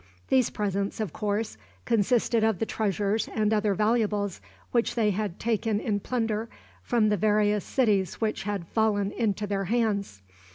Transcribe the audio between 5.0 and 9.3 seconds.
had taken in plunder from the various cities which had fallen